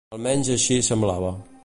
[0.15, 1.33] Almenys així semblava.